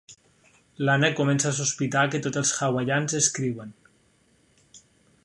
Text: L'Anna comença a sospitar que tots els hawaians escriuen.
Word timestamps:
L'Anna 0.87 1.11
comença 1.19 1.49
a 1.51 1.55
sospitar 1.57 2.05
que 2.15 2.21
tots 2.27 2.41
els 2.43 2.55
hawaians 2.69 3.19
escriuen. 3.21 3.79